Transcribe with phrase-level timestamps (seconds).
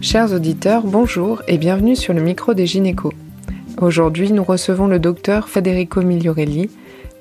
[0.00, 3.12] Chers auditeurs, bonjour et bienvenue sur le micro des gynécos.
[3.78, 6.70] Aujourd'hui, nous recevons le docteur Federico Migliorelli,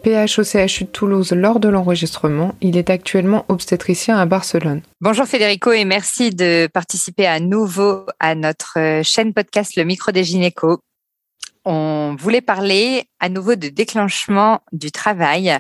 [0.04, 2.56] PHOCHU de Toulouse lors de l'enregistrement.
[2.62, 4.82] Il est actuellement obstétricien à Barcelone.
[5.02, 10.24] Bonjour Federico et merci de participer à nouveau à notre chaîne podcast Le micro des
[10.24, 10.80] gynécos.
[11.66, 15.58] On voulait parler à nouveau de déclenchement du travail,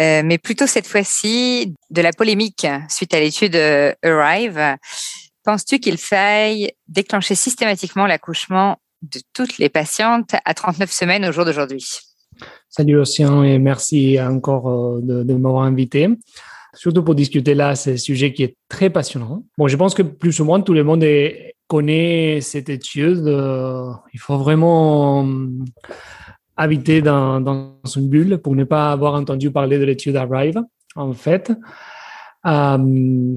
[0.00, 4.76] euh, mais plutôt cette fois-ci de la polémique suite à l'étude euh, Arrive.
[5.46, 11.44] Penses-tu qu'il faille déclencher systématiquement l'accouchement de toutes les patientes à 39 semaines au jour
[11.44, 11.86] d'aujourd'hui?
[12.68, 16.08] Salut Océan et merci encore euh, de, m'avoir invité.
[16.74, 19.44] Surtout pour discuter là, c'est un sujet qui est très passionnant.
[19.56, 21.04] Bon, je pense que plus ou moins tout le monde
[21.68, 23.28] connaît cette étude.
[23.28, 25.46] Euh, il faut vraiment euh,
[26.56, 30.60] habiter dans, dans, une bulle pour ne pas avoir entendu parler de l'étude Arrive,
[30.96, 31.52] en fait.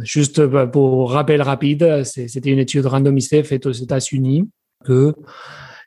[0.01, 4.47] Juste pour rappel rapide, c'était une étude randomisée faite aux États-Unis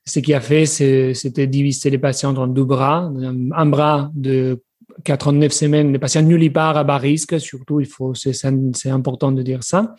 [0.04, 3.10] ce qui a fait, c'était diviser les patients en deux bras.
[3.52, 4.62] Un bras de
[5.04, 9.62] 49 semaines, les patients nullipares à bas risque, surtout, il faut, c'est important de dire
[9.62, 9.94] ça.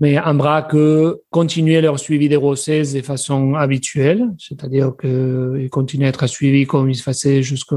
[0.00, 6.06] Mais un bras que continuer leur suivi des grossesses de façon habituelle, c'est-à-dire qu'ils continuent
[6.06, 7.76] à être suivis comme ils se faisaient jusqu'à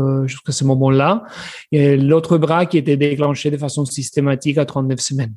[0.50, 1.24] ce moment-là.
[1.72, 5.36] Et l'autre bras qui était déclenché de façon systématique à 39 semaines.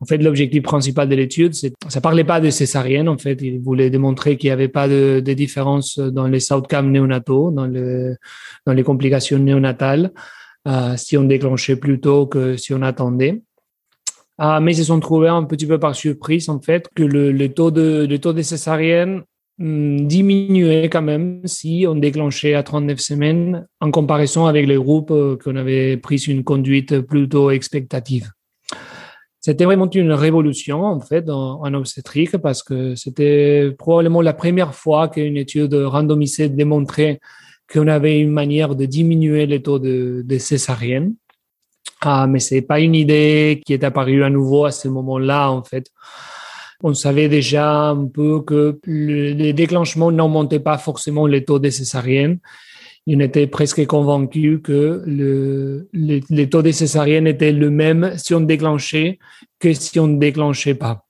[0.00, 3.08] En fait, l'objectif principal de l'étude, c'est, ça parlait pas de césarienne.
[3.08, 6.90] En fait, il voulait démontrer qu'il n'y avait pas de, de, différence dans les outcomes
[6.90, 8.16] néonataux, dans, le,
[8.66, 10.12] dans les complications néonatales,
[10.66, 13.42] euh, si on déclenchait plus tôt que si on attendait.
[14.38, 17.48] Ah, mais ils se sont trouvés un petit peu par surprise, en fait, que le,
[17.48, 19.22] taux de, taux de césarienne
[19.60, 25.10] hum, diminuait quand même si on déclenchait à 39 semaines en comparaison avec les groupes
[25.10, 28.30] euh, qu'on avait pris une conduite plutôt expectative.
[29.40, 34.72] C'était vraiment une révolution en fait en, en obstétrique parce que c'était probablement la première
[34.72, 37.18] fois qu'une étude randomisée démontrait
[37.72, 41.14] qu'on avait une manière de diminuer les taux de, de césarienne.
[42.04, 45.62] Ah, mais c'est pas une idée qui est apparue à nouveau à ce moment-là en
[45.62, 45.86] fait.
[46.82, 51.70] On savait déjà un peu que le, les déclenchements n'augmentaient pas forcément les taux de
[51.70, 52.40] césarienne
[53.06, 58.40] il était presque convaincu que le, le, taux de césarienne était le même si on
[58.40, 59.18] déclenchait
[59.58, 61.04] que si on ne déclenchait pas.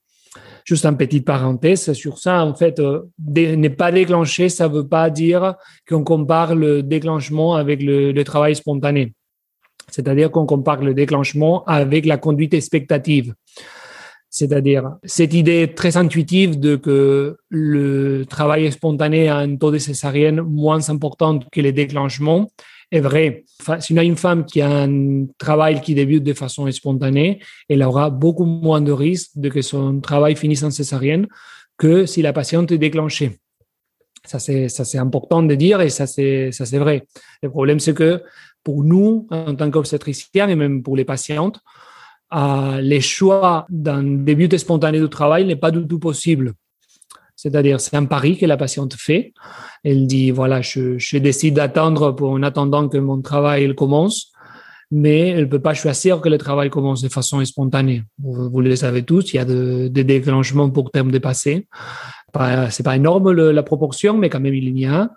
[0.65, 4.87] Juste une petite parenthèse sur ça, en fait, euh, ne pas déclencher, ça ne veut
[4.87, 5.57] pas dire
[5.89, 9.13] qu'on compare le déclenchement avec le travail spontané.
[9.91, 13.35] C'est-à-dire qu'on compare le déclenchement avec la conduite expectative.
[14.31, 20.41] C'est-à-dire cette idée très intuitive de que le travail spontané a un taux de césarienne
[20.41, 22.49] moins important que les déclenchements
[22.91, 23.45] est vrai.
[23.81, 27.83] si on a une femme qui a un travail qui débute de façon spontanée, elle
[27.83, 31.27] aura beaucoup moins de risques de que son travail finisse en césarienne
[31.77, 33.39] que si la patiente est déclenchée.
[34.25, 37.05] Ça, c'est, important de dire et ça, c'est vrai.
[37.43, 38.23] Le problème, c'est que
[38.65, 41.61] pour nous, en tant qu'obstétriciens et même pour les patientes,
[42.35, 46.55] euh, les choix d'un début spontané du travail n'est pas du tout possible.
[47.37, 49.33] C'est-à-dire, c'est un pari que la patiente fait.
[49.85, 54.33] Elle dit, voilà, je, décide d'attendre en attendant que mon travail commence,
[54.91, 58.05] mais elle ne peut pas choisir que le travail commence de façon spontanée.
[58.19, 61.67] Vous, le savez tous, il y a des de déclenchements pour terme dépassé.
[62.71, 65.11] C'est pas énorme la proportion, mais quand même il y a.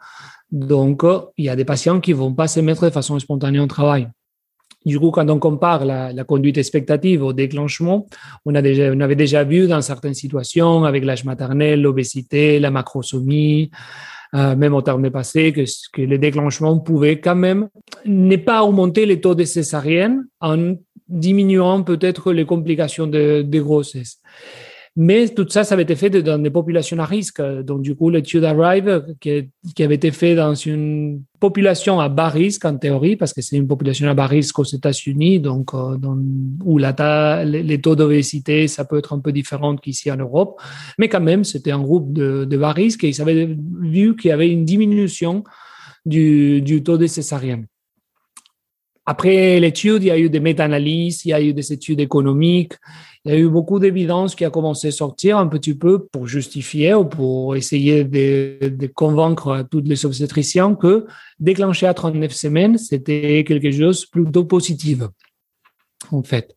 [0.56, 1.04] Donc,
[1.38, 4.08] il y a des patients qui vont pas se mettre de façon spontanée au travail.
[4.86, 8.08] Du coup, quand on compare la, la, conduite expectative au déclenchement,
[8.46, 13.70] on, a déjà, avait déjà vu dans certaines situations, avec l'âge maternel, l'obésité, la macrosomie,
[14.34, 17.68] euh, même au terme passé, que, le déclenchement pouvait quand même
[18.06, 20.76] ne pas augmenter les taux de césarienne en
[21.10, 24.22] diminuant peut-être les complications de, de grossesse.
[24.98, 27.42] Mais tout ça, ça avait été fait dans des populations à risque.
[27.42, 32.30] Donc, du coup, l'étude Arrive, qui, qui, avait été fait dans une population à bas
[32.30, 35.98] risque, en théorie, parce que c'est une population à bas risque aux États-Unis, donc, euh,
[35.98, 36.18] dans,
[36.64, 40.62] où la les taux d'obésité, ça peut être un peu différent qu'ici en Europe.
[40.98, 44.30] Mais quand même, c'était un groupe de, de bas risque et ils avaient vu qu'il
[44.30, 45.44] y avait une diminution
[46.06, 47.66] du, du taux de césarienne.
[49.06, 52.74] Après l'étude, il y a eu des méta-analyses, il y a eu des études économiques,
[53.24, 56.26] il y a eu beaucoup d'évidence qui a commencé à sortir un petit peu pour
[56.28, 61.06] justifier ou pour essayer de, convaincre toutes les obstétriciens que
[61.40, 65.00] déclencher à 39 semaines, c'était quelque chose plutôt positif,
[66.12, 66.56] en fait.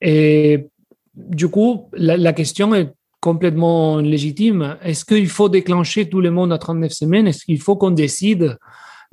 [0.00, 0.68] Et
[1.14, 4.76] du coup, la question est complètement légitime.
[4.82, 7.26] Est-ce qu'il faut déclencher tout le monde à 39 semaines?
[7.26, 8.56] Est-ce qu'il faut qu'on décide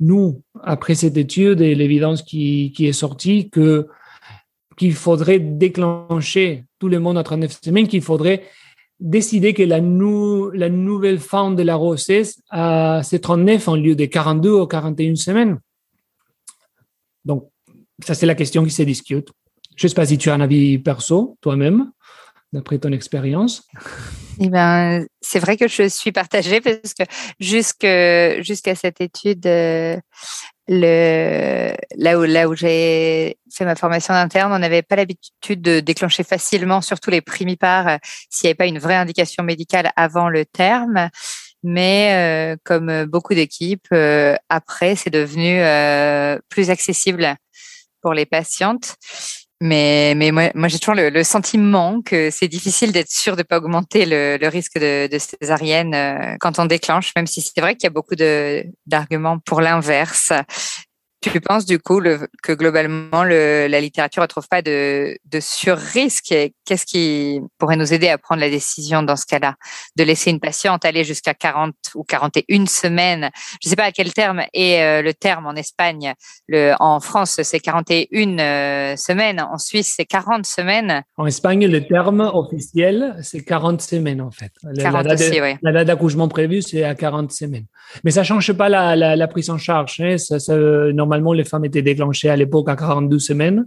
[0.00, 3.88] nous, après cette étude et l'évidence qui, qui est sortie, que
[4.76, 8.44] qu'il faudrait déclencher tout le monde à 39 semaines, qu'il faudrait
[9.00, 14.04] décidé que la, la nouvelle fin de la grossesse, euh, c'est 39 en lieu de
[14.04, 15.58] 42 ou 41 semaines.
[17.24, 17.48] Donc,
[18.04, 19.30] ça, c'est la question qui se discute.
[19.76, 21.90] Je ne sais pas si tu as un avis perso, toi-même,
[22.52, 23.66] d'après ton expérience.
[24.38, 27.04] Eh ben, c'est vrai que je suis partagée parce que
[28.42, 29.96] jusqu'à cette étude, euh,
[30.68, 36.24] là où, là où j'ai fait ma formation d'interne, on n'avait pas l'habitude de déclencher
[36.24, 37.96] facilement, surtout les primipares, euh,
[38.30, 41.08] s'il n'y avait pas une vraie indication médicale avant le terme.
[41.62, 43.88] Mais euh, comme beaucoup d'équipes,
[44.48, 45.60] après, c'est devenu
[46.48, 47.34] plus accessible
[48.02, 48.96] pour les patientes.
[49.62, 53.56] Mais, mais moi, moi j'ai toujours le, sentiment que c'est difficile d'être sûr de pas
[53.56, 57.74] augmenter le, le risque de, de, césarienne euh, quand on déclenche, même si c'est vrai
[57.74, 58.16] qu'il y a beaucoup
[58.86, 60.32] d'arguments pour l'inverse.
[61.20, 65.40] Tu penses du coup le, que globalement le, la littérature ne trouve pas de, de
[65.40, 66.34] sur-risque
[66.66, 69.54] Qu'est-ce qui pourrait nous aider à prendre la décision dans ce cas-là?
[69.96, 73.30] De laisser une patiente aller jusqu'à 40 ou 41 semaines?
[73.62, 76.14] Je ne sais pas à quel terme est euh, le terme en Espagne.
[76.48, 79.40] Le, en France, c'est 41 euh, semaines.
[79.40, 81.02] En Suisse, c'est 40 semaines.
[81.16, 84.50] En Espagne, le terme officiel, c'est 40 semaines en fait.
[84.64, 84.90] la,
[85.72, 87.66] date, d'accouchement prévue, c'est à 40 semaines.
[88.02, 90.00] Mais ça ne change pas la, la, prise en charge.
[90.00, 90.18] Hein.
[90.18, 90.56] Ça, ça,
[91.06, 93.66] normalement, les femmes étaient déclenchées à l'époque à 42 semaines,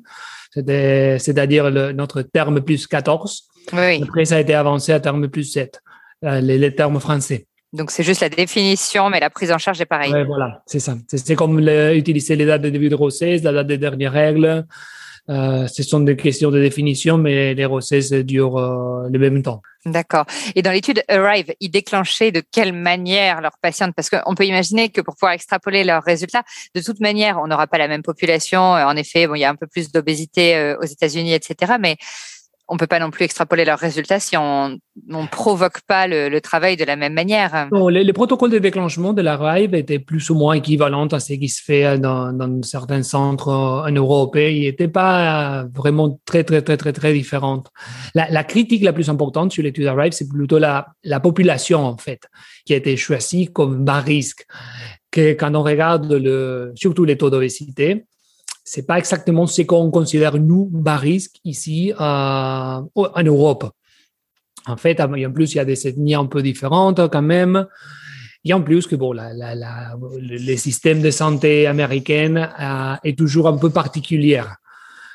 [0.54, 3.48] c'est-à-dire notre terme plus 14.
[3.72, 5.82] Après, ça a été avancé à terme plus 7,
[6.26, 7.46] euh, les, termes français.
[7.72, 10.12] Donc, c'est juste la définition, mais la prise en charge est pareille.
[10.14, 10.96] Oui, voilà, c'est ça.
[11.08, 14.66] C'est comme utiliser les dates de début de grossesse, la date des dernières règles.
[15.30, 19.62] Euh, ce sont des questions de définition, mais les grossesses durent euh, le même temps.
[19.86, 20.26] D'accord.
[20.56, 23.94] Et dans l'étude Arrive, ils déclenchaient de quelle manière leurs patientes?
[23.96, 26.44] Parce qu'on peut imaginer que pour pouvoir extrapoler leurs résultats,
[26.76, 28.60] de toute manière, on n'aura pas la même population.
[28.62, 31.74] En effet, bon, il y a un peu plus d'obésité euh, aux États-Unis, etc.
[31.80, 31.96] Mais
[32.70, 34.78] on peut pas non plus extrapoler leurs résultats si on
[35.08, 37.68] ne provoque pas le, travail de la même manière.
[37.90, 41.50] les, protocoles de déclenchement de la RIVE étaient plus ou moins équivalents à ce qui
[41.50, 44.36] se fait dans, dans certains centres en Europe.
[44.36, 47.68] Ils n'étaient pas vraiment très, très, très, très, très différentes.
[48.14, 52.22] La, critique la plus importante sur l'étude RIVE, c'est plutôt la, la population, en fait,
[52.66, 54.46] qui a été choisie comme bas risque.
[55.12, 58.06] Que quand on regarde le, surtout les taux d'obésité,
[58.72, 62.84] c'est pas exactement ce qu'on considère nous bas risque ici en
[63.24, 63.72] Europe.
[64.68, 67.66] En fait, en plus, il y a des ethnies un peu différentes quand même.
[68.46, 73.18] Et en plus que bon, la, la, la, le système de santé américain euh, est
[73.18, 74.44] toujours un peu particulier.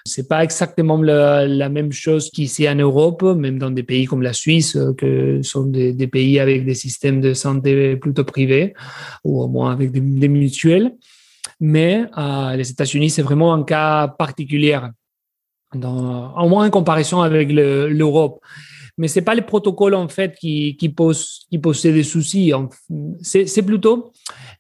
[0.05, 4.33] C'est pas exactement la, même chose qu'ici en Europe, même dans des pays comme la
[4.33, 8.75] Suisse, que sont des, pays avec des systèmes de santé plutôt privés,
[9.23, 10.91] ou au moins avec des mutuelles
[11.61, 14.79] mais euh, les États-Unis, c'est vraiment un cas particulier,
[15.75, 18.41] dans, au moins en comparaison avec l'Europe.
[18.97, 22.53] mais c'est pas le protocole en fait qui, qui pose qui pose des soucis.
[23.23, 24.13] C'est plutôt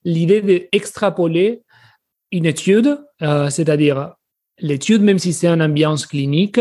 [0.04, 1.62] l'idée d'extrapoler
[2.32, 4.14] une étude, euh, c'est-à-dire
[4.58, 6.60] l'étude, même si c'est une ambiance clinique,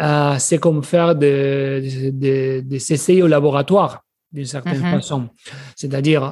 [0.00, 4.96] euh, c'est comme faire des, des, des essais au laboratoire d'une certaine mm-hmm.
[4.96, 5.28] façon.
[5.76, 6.24] C'est-à-dire,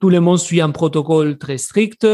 [0.00, 2.04] tout le monde suit un protocole très strict.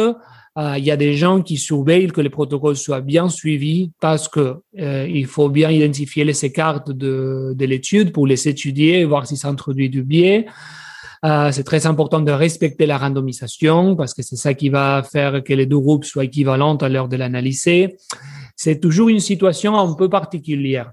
[0.58, 4.29] Euh, il y a des gens qui surveillent que les protocoles soient bien suivis parce
[4.29, 9.26] que euh, il faut bien identifier les écarts de, de l'étude pour les étudier, voir
[9.26, 10.46] si ça introduit du biais.
[11.25, 15.43] Euh, c'est très important de respecter la randomisation parce que c'est ça qui va faire
[15.43, 17.96] que les deux groupes soient équivalents à l'heure de l'analyser.
[18.56, 20.93] C'est toujours une situation un peu particulière.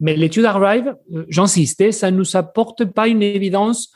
[0.00, 0.96] Mais l'étude Arrive,
[1.28, 3.92] j'insiste, ça ne nous apporte pas une évidence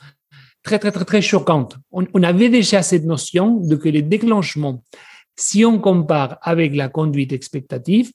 [0.63, 1.77] très, très, très, très choquante.
[1.91, 4.83] On, avait déjà cette notion de que les déclenchements,
[5.35, 8.11] si on compare avec la conduite expectative,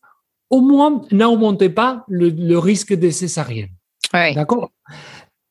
[0.50, 3.70] au moins n'augmentait pas le, risque de césarienne.
[4.12, 4.70] D'accord?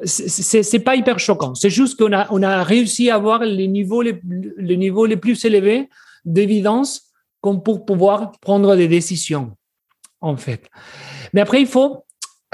[0.04, 1.56] C'est pas hyper choquant.
[1.56, 4.20] C'est juste qu'on a, on a réussi à avoir les niveaux les,
[4.58, 5.90] les niveaux les plus élevés
[6.26, 9.56] d'évidence comme pour pouvoir prendre des décisions,
[10.20, 10.68] en fait.
[11.34, 12.05] Mais après, il faut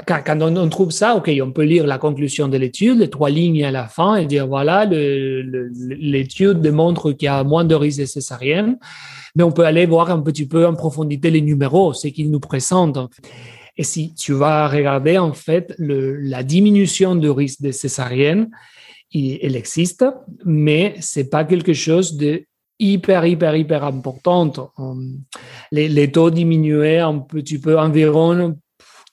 [0.06, 3.64] quand, on, trouve ça, OK, on peut lire la conclusion de l'étude, les trois lignes
[3.64, 8.06] à la fin, et dire, voilà, l'étude démontre qu'il y a moins de risques de
[8.06, 8.78] césarienne,
[9.34, 12.40] mais on peut aller voir un petit peu en profondité les numéros, ce qu'ils nous
[12.40, 12.98] présentent.
[13.76, 18.50] Et si tu vas regarder, en fait, la diminution du risque de césarienne,
[19.14, 20.04] elle existe,
[20.44, 22.44] mais c'est pas quelque chose de
[22.78, 24.52] hyper, hyper, hyper important.
[25.70, 28.56] Les, les taux diminuaient un petit peu, environ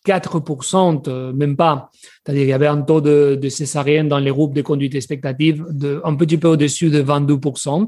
[0.05, 1.89] 4%, euh, même pas.
[1.93, 5.65] C'est-à-dire qu'il y avait un taux de, de césarienne dans les groupes de conduite expectative
[5.69, 7.87] de, un petit peu au-dessus de 22%.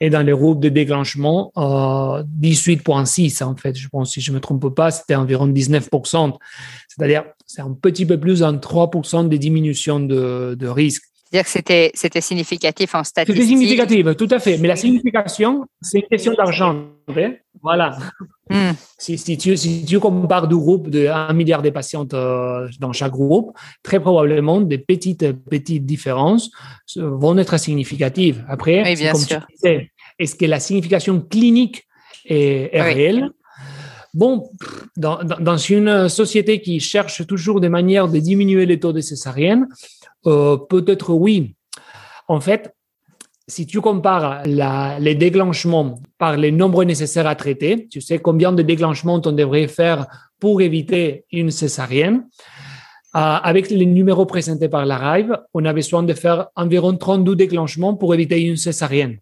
[0.00, 4.40] Et dans les groupes de déclenchement, euh, 18,6 en fait, je pense, si je me
[4.40, 6.36] trompe pas, c'était environ 19%.
[6.88, 11.50] C'est-à-dire, c'est un petit peu plus d'un 3% de diminution de, de risque dire que
[11.50, 13.42] c'était, c'était significatif en statistique.
[13.42, 14.58] C'était significatif, tout à fait.
[14.58, 16.86] Mais la signification, c'est une question d'argent.
[17.62, 17.96] Voilà.
[18.50, 18.72] Hmm.
[18.98, 22.92] Si, si, tu, si tu compares deux groupes de 1 milliard de patients euh, dans
[22.92, 26.50] chaque groupe, très probablement des petites, petites différences
[26.96, 28.44] vont être significatives.
[28.48, 29.46] Après, oui, bien sûr.
[30.18, 31.86] est-ce que la signification clinique
[32.26, 33.30] est, réelle?
[34.14, 34.48] Bon,
[34.96, 39.66] dans, une société qui cherche toujours des manières de diminuer les taux de césarienne,
[40.26, 41.56] euh, peut-être oui.
[42.28, 42.72] En fait,
[43.48, 48.62] si tu compares les déclenchements par les nombres nécessaires à traiter, tu sais combien de
[48.62, 50.06] déclenchements on devrait faire
[50.38, 52.28] pour éviter une césarienne.
[53.16, 57.34] Euh, avec les numéros présentés par la RIVE, on a besoin de faire environ 32
[57.34, 59.18] déclenchements pour éviter une césarienne.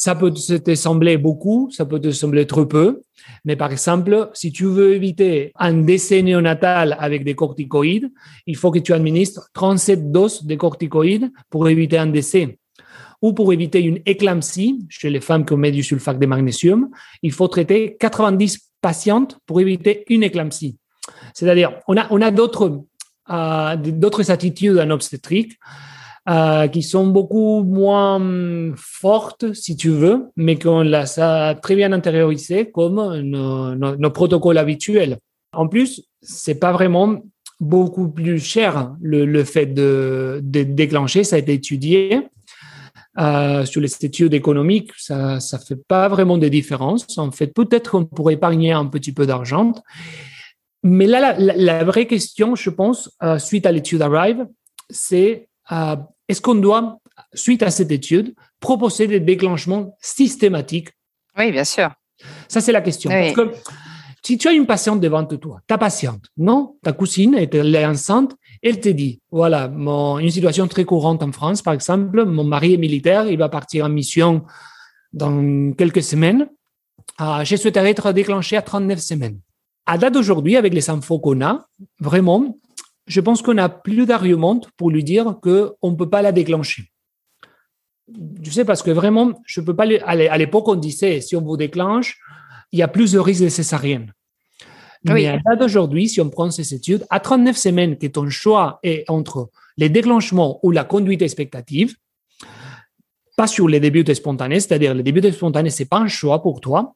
[0.00, 3.02] Ça peut te sembler beaucoup, ça peut te sembler trop peu,
[3.44, 8.08] mais par exemple, si tu veux éviter un décès néonatal avec des corticoïdes,
[8.46, 12.60] il faut que tu administres 37 doses de corticoïdes pour éviter un décès.
[13.22, 16.90] Ou pour éviter une éclampsie chez les femmes qui ont du sulfate de magnésium,
[17.24, 20.76] il faut traiter 90 patientes pour éviter une éclampsie.
[21.34, 22.84] C'est-à-dire, on a, on a d'autres,
[23.30, 23.76] euh,
[24.28, 25.58] attitudes en obstétrique
[26.28, 28.20] euh, qui sont beaucoup moins
[28.76, 35.18] fortes, si tu veux, mais qu'on l'a a très bien intériorisé comme nos, protocoles habituels.
[35.54, 37.22] En plus, c'est pas vraiment
[37.60, 42.28] beaucoup plus cher le, le fait de, déclencher, ça a été étudié.
[43.18, 47.18] Euh, sur les études économiques, ça ça fait pas vraiment de différence.
[47.18, 49.72] En fait, peut-être qu'on pourrait épargner un petit peu d'argent.
[50.84, 54.46] Mais là, la, vraie question, je pense, euh, suite à l'étude Arrive,
[54.88, 55.48] c'est
[56.28, 56.98] est-ce qu'on doit,
[57.34, 60.90] suite à cette étude, proposer des déclenchements systématiques?
[61.36, 61.90] Oui, bien sûr.
[62.48, 63.10] Ça, c'est la question.
[63.10, 63.54] Parce que
[64.22, 68.34] si tu as une patiente devant toi, ta patiente, non, ta cousine, elle est enceinte,
[68.62, 72.74] elle te dit, voilà, mon, une situation très courante en France, par exemple, mon mari
[72.74, 74.44] est militaire, il va partir en mission
[75.12, 76.48] dans quelques semaines.
[77.16, 79.40] Ah, je souhaiterais être déclenché à 39 semaines.
[79.86, 81.66] À date d'aujourd'hui, avec les infos qu'on a,
[81.98, 82.54] vraiment,
[83.08, 86.92] je pense qu'on a plus d'arguments pour lui dire qu'on ne peut pas la déclencher.
[88.42, 89.84] Tu sais, parce que vraiment, je peux pas.
[90.04, 92.18] À l'époque, on disait si on vous déclenche,
[92.72, 94.12] il y a plus de risques de césarienne.
[95.04, 98.78] Mais à date d'aujourd'hui, si on prend ces études, à 39 semaines, que ton choix
[98.82, 101.94] est entre les déclenchements ou la conduite expectative,
[103.36, 106.94] pas sur les débuts spontanés, c'est-à-dire les débuts spontanés, c'est pas un choix pour toi,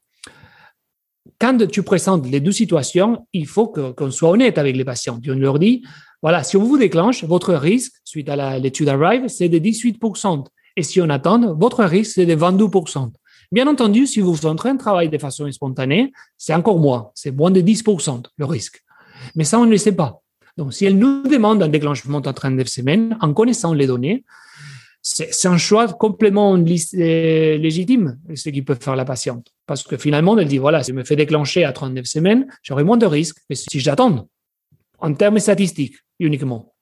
[1.43, 5.19] quand tu présentes les deux situations, il faut qu'on soit honnête avec les patients.
[5.27, 5.83] On leur dit,
[6.23, 10.47] voilà, si on vous déclenche, votre risque, suite à l'étude Arrive, c'est de 18%.
[10.77, 13.11] Et si on attend, votre risque, c'est de 22%.
[13.51, 17.11] Bien entendu, si vous êtes en train de travailler de façon spontanée, c'est encore moins.
[17.17, 18.81] C'est moins de 10% le risque.
[19.35, 20.23] Mais ça, on ne le sait pas.
[20.57, 24.25] Donc, si elle nous demande un déclenchement en 39 semaines, en connaissant les données,
[25.03, 29.53] c'est un choix complètement légitime, ce qui peut faire la patiente.
[29.67, 32.85] Parce que finalement, elle dit, voilà, si je me fais déclencher à 39 semaines, j'aurai
[32.85, 34.29] moins de risques que si j'attends,
[34.99, 36.73] en termes statistiques uniquement.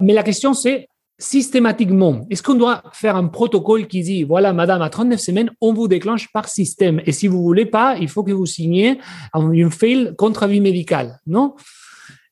[0.00, 4.80] Mais la question, c'est systématiquement, est-ce qu'on doit faire un protocole qui dit, voilà, madame,
[4.80, 7.02] à 39 semaines, on vous déclenche par système.
[7.04, 8.98] Et si vous voulez pas, il faut que vous signiez
[9.34, 11.20] une fail contre avis médical.
[11.26, 11.54] Non?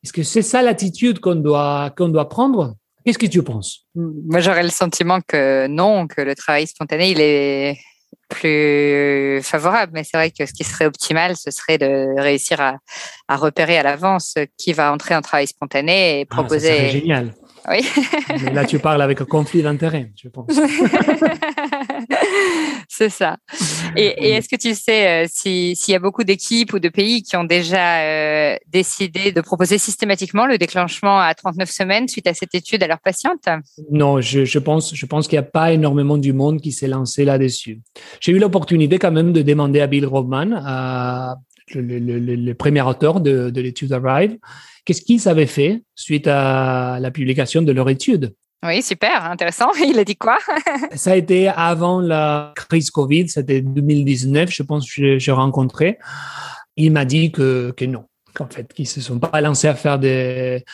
[0.02, 2.76] Est-ce que c'est ça l'attitude qu'on doit, qu'on doit prendre?
[3.08, 3.86] Qu'est-ce que tu penses?
[3.94, 7.78] Moi, j'aurais le sentiment que non, que le travail spontané, il est
[8.28, 9.92] plus favorable.
[9.94, 12.76] Mais c'est vrai que ce qui serait optimal, ce serait de réussir à,
[13.34, 16.88] repérer à l'avance qui va entrer en travail spontané et proposer.
[16.88, 17.34] Ah, génial.
[17.70, 17.84] Oui.
[18.52, 20.48] là, tu parles avec un conflit d'intérêt, je pense.
[22.88, 23.36] C'est ça.
[23.96, 27.36] Et, est-ce que tu sais euh, s'il y a beaucoup d'équipes ou de pays qui
[27.36, 32.54] ont déjà euh, décidé de proposer systématiquement le déclenchement à 39 semaines suite à cette
[32.54, 33.48] étude à leurs patientes?
[33.90, 37.24] Non, je, pense, je pense qu'il n'y a pas énormément du monde qui s'est lancé
[37.24, 37.80] là-dessus.
[38.20, 41.36] J'ai eu l'opportunité quand même de demander à Bill Robman,
[41.74, 44.38] le, premier auteur de, de l'étude Arrive,
[44.84, 48.34] qu'est-ce qu'ils avaient fait suite à la publication de leur étude?
[48.64, 49.70] Oui, super, intéressant.
[49.84, 50.38] Il a dit quoi?
[50.94, 55.98] Ça a été avant la crise Covid, c'était 2019, je pense que j'ai rencontré.
[56.76, 59.98] Il m'a dit que, que non, qu'en fait, qu'ils se sont pas lancés à faire
[59.98, 60.64] des,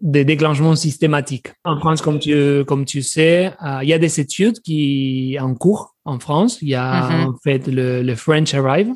[0.00, 1.48] des déclenchements systématiques.
[1.64, 5.54] En France, comme tu, comme tu sais, euh, il y a des études qui en
[5.54, 6.58] cours en France.
[6.62, 7.28] Il y a mm-hmm.
[7.28, 8.92] en fait le, le French Arrive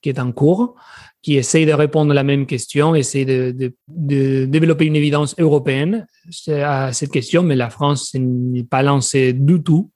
[0.00, 0.76] qui est en cours
[1.22, 6.06] qui essaye de répondre à la même question, essaye de, développer une évidence européenne
[6.48, 9.90] à cette question, mais la France n'est pas lancée du tout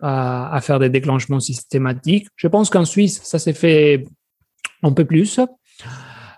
[0.00, 2.28] à, faire des déclenchements systématiques.
[2.36, 4.04] Je pense qu'en Suisse, ça s'est fait
[4.82, 5.38] un peu plus.
[5.38, 5.46] Euh,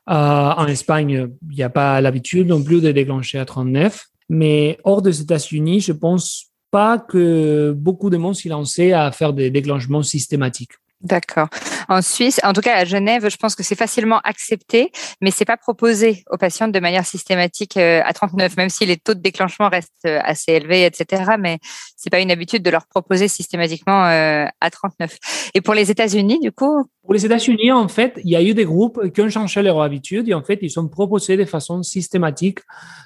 [0.07, 4.07] en Espagne, il n'y a pas l'habitude non plus de déclencher à 39.
[4.29, 9.33] Mais hors des États-Unis, je pense pas que beaucoup de monde s'y lançait à faire
[9.33, 10.73] des déclenchements systématiques.
[11.03, 11.49] D'accord.
[11.89, 14.93] En Suisse, en tout cas à Genève, je pense que c'est facilement accepté,
[15.23, 18.99] mais c'est pas proposé aux patients de manière systématique euh, à 39, même si les
[18.99, 21.37] taux de déclenchement restent euh, assez élevés, etc.
[21.39, 21.59] Mais
[21.97, 25.17] c'est pas une habitude de leur proposer systématiquement euh, à 39.
[25.55, 26.85] Et pour les États-Unis, du coup?
[27.03, 29.81] Pour les États-Unis, en fait, il y a eu des groupes qui ont changé leur
[29.81, 32.59] habitude et en fait, ils sont proposés de façon systématique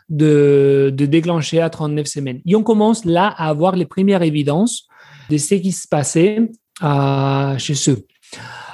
[0.08, 2.40] de, de déclencher à 39 semaines.
[2.44, 4.88] Et on commence là à avoir les premières évidences
[5.30, 6.50] de ce qui se passait
[6.82, 8.06] euh, chez eux.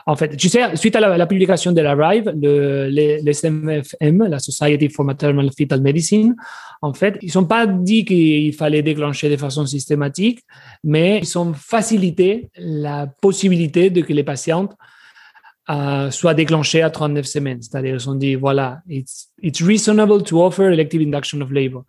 [0.07, 4.27] En fait, tu sais, suite à la, publication de la RIVE, le, les, les SMFM,
[4.27, 6.35] la Society for Maternal Fetal Medicine,
[6.83, 10.41] en fait, ils sont pas dit qu'il fallait déclencher de façon systématique,
[10.83, 14.75] mais ils ont facilité la possibilité de que les patientes
[15.69, 17.63] euh, soient déclenchées à 39 semaines.
[17.63, 21.85] C'est-à-dire, ils ont dit, voilà, it's, it's reasonable to offer elective induction of labor.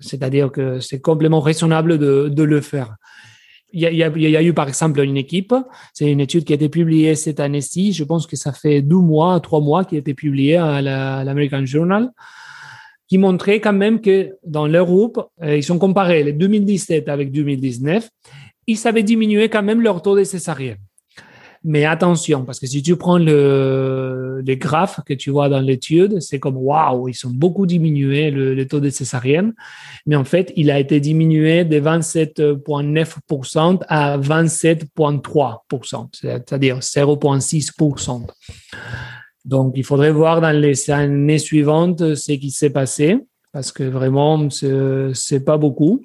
[0.00, 2.96] C'est-à-dire que c'est complètement raisonnable de, de le faire
[3.74, 5.52] il y, a, eu par exemple une équipe,
[5.92, 8.98] c'est une étude qui a été publiée cette année-ci, je pense que ça fait deux
[8.98, 12.10] mois, trois mois qui a été publiée à l'American Journal,
[13.08, 17.32] qui montrait quand même que dans leur groupe, euh, ils ont comparé les 2017 avec
[17.32, 18.08] 2019,
[18.68, 20.78] ils avaient diminué quand même leur taux de césarienne.
[21.66, 26.20] Mais attention, parce que si tu prends le, les graphes que tu vois dans l'étude,
[26.20, 29.54] c'est comme waouh, ils sont beaucoup diminués le, le, taux de césarienne.
[30.04, 38.26] Mais en fait, il a été diminué de 27,9% à 27,3%, c'est-à-dire 0,6%.
[39.46, 43.18] Donc, il faudrait voir dans les années suivantes ce qui s'est passé,
[43.52, 46.02] parce que vraiment, c'est pas beaucoup.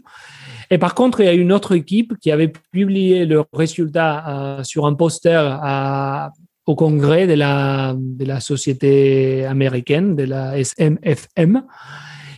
[0.72, 4.64] Et par contre, il y a une autre équipe qui avait publié le résultat euh,
[4.64, 6.32] sur un poster à,
[6.68, 11.64] au congrès de la, de la société américaine, de la SMFM,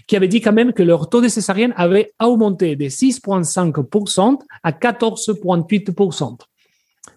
[0.07, 4.71] qui avait dit quand même que leur taux de césarienne avait augmenté de 6,5% à
[4.71, 6.38] 14,8%.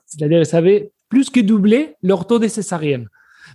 [0.07, 3.09] C'est-à-dire qu'ils avaient plus que doublé leur taux de césarienne.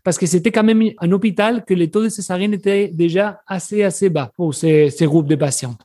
[0.03, 3.83] Parce que c'était quand même un hôpital que les taux de césarienne étaient déjà assez,
[3.83, 5.75] assez bas pour ces, ces groupes de patients.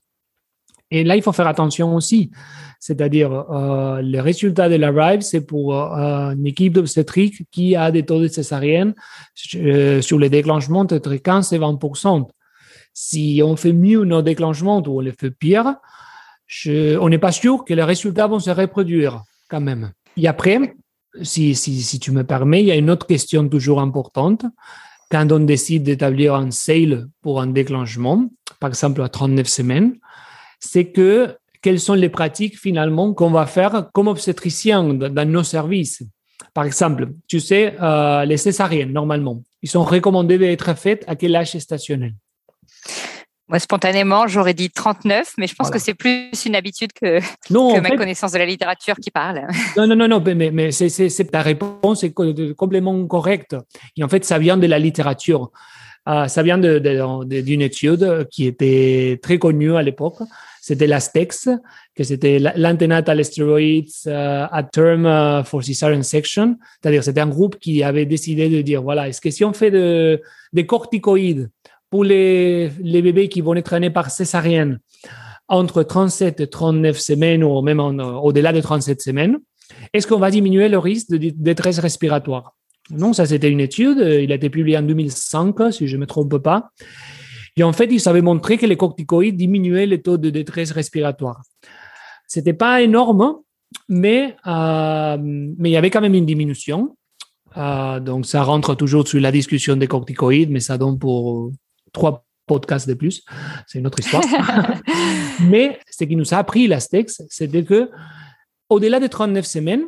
[0.95, 2.31] Et là, il faut faire attention aussi.
[2.79, 7.91] C'est-à-dire, euh, le résultat de la RIVE, c'est pour euh, une équipe d'obstétrique qui a
[7.91, 8.95] des taux de césarienne
[9.57, 12.29] euh, sur les déclenchements entre 15 et 20%
[12.93, 15.75] Si on fait mieux nos déclenchements ou on les fait pire,
[17.01, 19.91] on n'est pas sûr que les résultats vont se reproduire quand même.
[20.17, 20.77] Et après,
[21.23, 24.47] si, si, si tu me permets, il y a une autre question toujours importante.
[25.11, 28.29] Quand on décide d'établir un sale pour un déclenchement,
[28.61, 29.99] par exemple à 39 semaines,
[30.61, 36.03] c'est que quelles sont les pratiques finalement qu'on va faire comme obstétricien dans nos services.
[36.53, 41.35] Par exemple, tu sais, euh, les césariennes, normalement, ils sont recommandés d'être faites à quel
[41.35, 42.15] âge stationnel
[43.47, 47.81] moi, spontanément, j'aurais dit 39, mais je pense que c'est plus une habitude que, que
[47.81, 49.47] ma connaissance de la littérature qui parle.
[49.77, 53.55] Non, non, non, non mais, mais c'est, ta réponse est complètement correcte.
[53.99, 55.51] Et en fait, ça vient de la littérature.
[56.07, 60.19] Euh, ça vient de, de, d'une étude qui était très connue à l'époque,
[60.61, 61.49] c'était l'ASTEX,
[61.95, 63.61] que c'était l'antenatal steroids
[64.07, 66.57] uh, at term uh, for cesarean section.
[66.81, 69.71] C'est-à-dire, c'était un groupe qui avait décidé de dire, voilà, est-ce que si on fait
[69.71, 70.21] de,
[70.53, 71.51] des corticoïdes
[71.91, 74.81] pour les, les bébés qui vont être nés par césarienne
[75.49, 79.39] entre 37 et 39 semaines ou même au-delà de 37 semaines,
[79.93, 82.55] est-ce qu'on va diminuer le risque de détresse respiratoire?
[82.91, 86.07] Non, ça c'était une étude, il a été publié en 2005, si je ne me
[86.07, 86.71] trompe pas.
[87.57, 91.43] Et en fait, ils avaient montré que les corticoïdes diminuaient les taux de détresse respiratoire.
[92.27, 93.37] C'était pas énorme,
[93.89, 96.97] mais, euh, mais il y avait quand même une diminution.
[97.57, 101.53] Euh, donc, ça rentre toujours sur la discussion des corticoïdes, mais ça donne pour
[101.93, 103.23] trois podcasts de plus.
[103.67, 104.25] C'est une autre histoire.
[105.49, 107.89] mais ce qui nous a appris l'Astex, c'était que
[108.69, 109.85] au-delà des 39 semaines,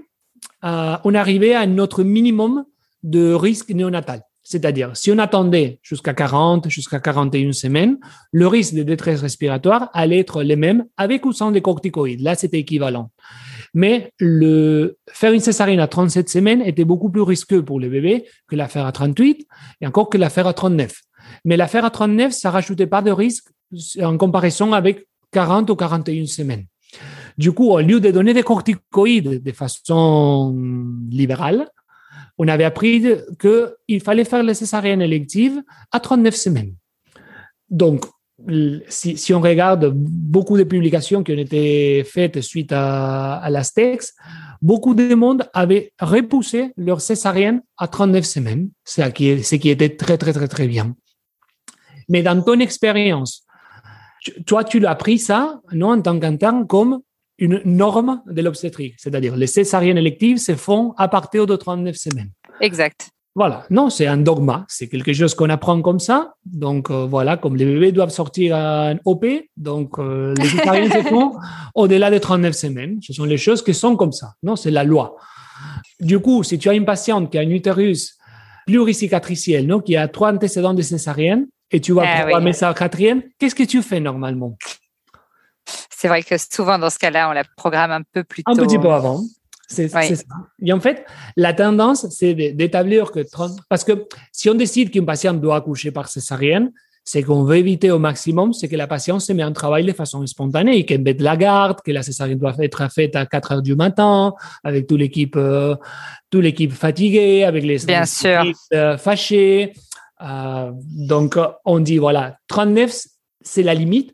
[0.64, 2.64] euh, on arrivait à notre minimum
[3.06, 4.20] de risque néonatal.
[4.42, 7.98] C'est-à-dire, si on attendait jusqu'à 40, jusqu'à 41 semaines,
[8.30, 12.20] le risque de détresse respiratoire allait être le même avec ou sans des corticoïdes.
[12.20, 13.10] Là, c'était équivalent.
[13.74, 18.24] Mais le, faire une césarienne à 37 semaines était beaucoup plus risqueux pour le bébé
[18.46, 19.46] que la faire à 38
[19.80, 20.94] et encore que la faire à 39.
[21.44, 23.48] Mais la faire à 39, ça rajoutait pas de risque
[24.00, 26.66] en comparaison avec 40 ou 41 semaines.
[27.36, 30.56] Du coup, au lieu de donner des corticoïdes de façon
[31.10, 31.68] libérale,
[32.38, 33.04] on avait appris
[33.40, 36.74] qu'il fallait faire la césarienne élective à 39 semaines.
[37.70, 38.04] Donc,
[38.88, 44.14] si, on regarde beaucoup de publications qui ont été faites suite à, à l'Astex,
[44.60, 49.96] beaucoup de monde avaient repoussé leur césarienne à 39 semaines, ce qui, ce qui était
[49.96, 50.94] très, très, très, très bien.
[52.08, 53.44] Mais dans ton expérience,
[54.46, 57.00] toi, tu l'as pris ça, non, en tant qu'interne, comme
[57.38, 58.94] une norme de l'obstétrique.
[58.98, 62.30] C'est-à-dire, les césariennes électives se font à partir de 39 semaines.
[62.60, 63.10] Exact.
[63.34, 66.32] Voilà, non, c'est un dogma, c'est quelque chose qu'on apprend comme ça.
[66.46, 69.26] Donc euh, voilà, comme les bébés doivent sortir en OP,
[69.58, 71.34] donc euh, les césariennes se font
[71.74, 72.98] au-delà de 39 semaines.
[73.02, 74.32] Ce sont les choses qui sont comme ça.
[74.42, 75.16] Non, c'est la loi.
[76.00, 78.16] Du coup, si tu as une patiente qui a un utérus
[78.66, 83.22] pluricicatriciel, non, qui a trois antécédents de césarienne, et tu vas ah, programmer ça quatrième,
[83.38, 84.56] qu'est-ce que tu fais normalement?
[85.98, 88.52] C'est vrai que souvent, dans ce cas-là, on la programme un peu plus tôt.
[88.52, 89.22] Un petit peu avant.
[89.66, 90.00] C'est ça.
[90.62, 91.06] Et en fait,
[91.38, 93.60] la tendance, c'est d'établir que 30...
[93.70, 96.70] Parce que si on décide qu'une patiente doit accoucher par césarienne,
[97.02, 99.92] c'est qu'on veut éviter au maximum, c'est que la patiente se met en travail de
[99.92, 103.62] façon spontanée, qu'elle mette la garde, que la césarienne doit être faite à 4 heures
[103.62, 105.76] du matin, avec toute l'équipe, euh,
[106.30, 108.44] toute l'équipe fatiguée, avec les Bien sûr.
[108.74, 109.72] Euh, fâchés.
[110.20, 112.94] Euh, donc, on dit, voilà, 39,
[113.40, 114.12] c'est la limite,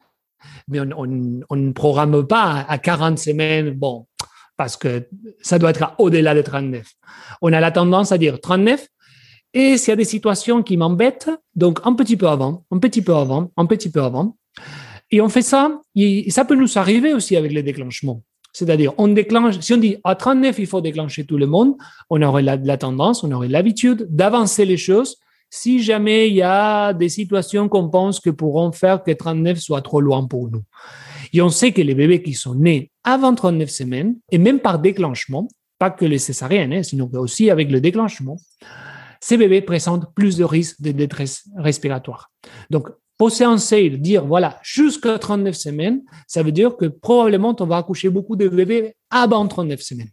[0.69, 3.71] mais on, ne programme pas à 40 semaines.
[3.71, 4.07] Bon,
[4.57, 5.09] parce que
[5.41, 6.87] ça doit être au-delà de 39.
[7.41, 8.87] On a la tendance à dire 39,
[9.55, 13.03] et s'il y a des situations qui m'embêtent, donc un petit peu avant, un petit
[13.03, 14.37] peu avant, un petit peu avant.
[15.11, 18.23] Et on fait ça, et ça peut nous arriver aussi avec les déclenchements.
[18.55, 21.75] C'est-à-dire, on déclenche, si on dit à 39, il faut déclencher tout le monde,
[22.11, 25.17] on aurait la tendance, on aurait l'habitude d'avancer les choses
[25.55, 29.83] si jamais il y a des situations qu'on pense que pourront faire que 39 soit
[29.83, 30.63] trop loin pour nous.
[31.35, 34.79] Et on sait que les bébés qui sont nés avant 39 semaines, et même par
[34.79, 38.39] déclenchement, pas que les césariennes, hein, sinon aussi avec le déclenchement,
[39.21, 42.31] ces bébés présentent plus de risques de détresse respiratoire.
[42.71, 42.89] Donc,
[43.19, 47.77] poser un seuil, dire voilà, jusqu'à 39 semaines, ça veut dire que probablement on va
[47.77, 50.11] accoucher beaucoup de bébés avant 39 semaines.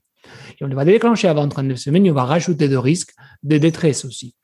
[0.60, 4.04] Et on va déclencher avant 39 semaines, et on va rajouter de risques de détresse
[4.04, 4.36] aussi.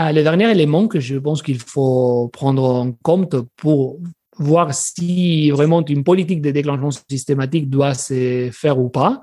[0.00, 3.98] Ah, le dernier élément que je pense qu'il faut prendre en compte pour
[4.36, 9.20] voir si vraiment une politique de déclenchement systématique doit se faire ou pas,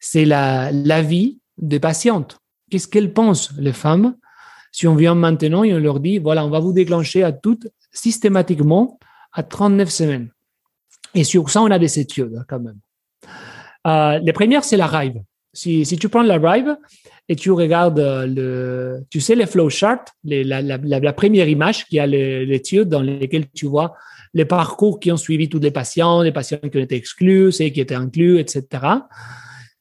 [0.00, 2.36] c'est la, vie des patientes.
[2.70, 4.14] Qu'est-ce qu'elles pensent, les femmes,
[4.70, 7.68] si on vient maintenant et on leur dit, voilà, on va vous déclencher à toutes
[7.90, 8.98] systématiquement
[9.32, 10.28] à 39 semaines.
[11.14, 12.80] Et sur ça, on a des études quand même.
[13.86, 15.22] Euh, les premières, c'est la RIVE.
[15.52, 16.76] Si, si, tu prends la RIVE,
[17.28, 22.06] et tu regardes euh, le, tu sais, les flowcharts, la, la, première image qui a
[22.06, 23.94] l'étude dans lesquelles tu vois
[24.34, 27.68] les parcours qui ont suivi tous les patients, les patients qui ont été exclus, ceux
[27.68, 28.82] qui étaient inclus, etc.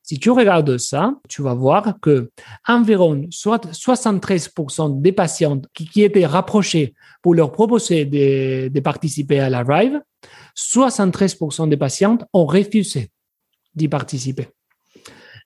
[0.04, 2.32] Si tu regardes ça, tu vas voir que
[2.68, 10.02] environ 73% des patients qui, étaient rapprochés pour leur proposer de, participer à la RIVE,
[10.58, 13.10] 73% des patientes ont refusé
[13.74, 14.48] d'y participer.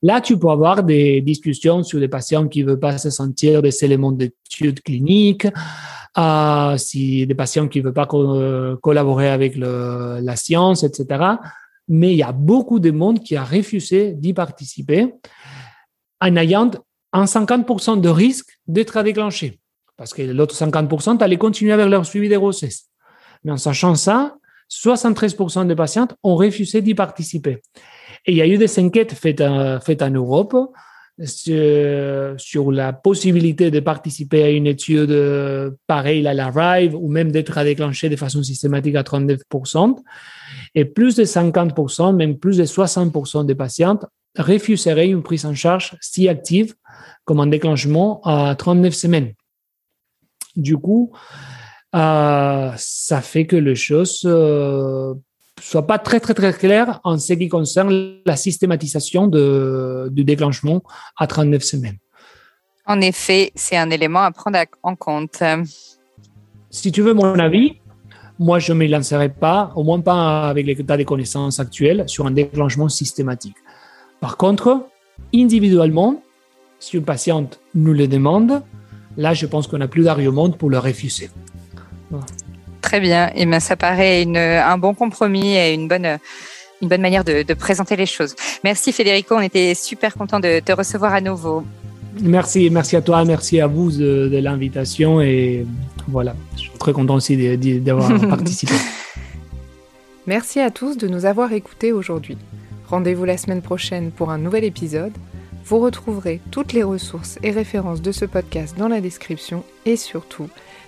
[0.02, 3.62] Là, tu peux avoir des discussions sur des patients qui ne veulent pas se sentir
[3.62, 5.48] des éléments d'études cliniques,
[6.18, 8.08] euh, si des patients qui ne veulent pas
[8.82, 11.24] collaborer avec la science, etc.
[11.88, 15.14] Mais il y a beaucoup de monde qui a refusé d'y participer
[16.22, 16.72] en ayant
[17.14, 19.60] un 50% de risque d'être déclenché.
[19.98, 22.90] Parce que l'autre 50% allaient continuer avec leur suivi de grossesse.
[23.44, 24.36] Mais en sachant ça,
[24.70, 27.62] 73% des patientes ont refusé d'y participer.
[28.26, 30.56] Et il y a eu des enquêtes faites, en Europe
[31.26, 35.16] sur, la possibilité de participer à une étude
[35.88, 39.98] pareille à la RIVE ou même d'être déclenché de façon systématique à 39%.
[40.74, 44.06] Et plus de 50%, même plus de 60% des patientes
[44.38, 46.76] refuseraient une prise en charge si active
[47.24, 49.34] comme un déclenchement à 39 semaines.
[50.56, 51.12] Du coup,
[51.96, 55.14] euh, ça fait que les choses euh,
[55.62, 60.84] soit pas très, très, très clair en ce qui concerne la systématisation de, du déclenchement
[61.18, 61.98] à 39 semaines.
[62.86, 65.42] En effet, c'est un élément à prendre en compte.
[66.70, 67.78] Si tu veux mon avis,
[68.38, 72.28] moi, je ne me lancerai pas, au moins pas avec l'état des connaissances actuelles, sur
[72.28, 73.56] un déclenchement systématique.
[74.20, 74.88] Par contre,
[75.34, 76.22] individuellement,
[76.80, 78.62] si une patiente nous le demande,
[79.18, 81.30] là, je pense qu'on n'a plus d'argument pour le refuser.
[82.96, 83.28] Très bien.
[83.36, 86.18] Et eh ça paraît un bon compromis et une bonne,
[86.82, 88.38] une bonne manière de, présenter les choses.
[88.64, 91.66] Merci Federico, on était super content de te recevoir à nouveau.
[92.22, 95.66] Merci, merci à toi, merci à vous de, de l'invitation et
[96.08, 97.36] voilà, je suis très content aussi
[97.82, 98.76] d'avoir participé.
[100.26, 102.38] Merci à tous de nous avoir écoutés aujourd'hui.
[102.88, 105.12] Rendez-vous la semaine prochaine pour un nouvel épisode.
[105.66, 110.48] Vous retrouverez toutes les ressources et références de ce podcast dans la description et surtout,